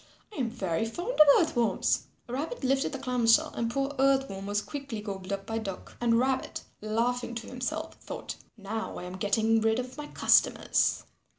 I 0.35 0.39
am 0.39 0.49
very 0.49 0.85
fond 0.87 1.13
of 1.13 1.27
Earth 1.39 1.55
Worms." 1.55 2.07
Rabbit 2.27 2.63
lifted 2.63 2.91
the 2.91 2.97
clam 2.97 3.27
shell 3.27 3.53
and 3.53 3.69
poor 3.69 3.93
Earth 3.99 4.27
Worm 4.31 4.47
was 4.47 4.59
quickly 4.59 4.99
gobbled 4.99 5.31
up 5.31 5.45
by 5.45 5.59
Duck. 5.59 5.95
And 6.01 6.17
Rabbit, 6.17 6.63
laughing 6.81 7.35
to 7.35 7.45
himself, 7.45 7.93
thought, 8.01 8.35
"Now 8.57 8.97
I 8.97 9.03
am 9.03 9.17
getting 9.17 9.61
rid 9.61 9.77
of 9.77 9.97
my 9.99 10.07
customers." 10.07 11.03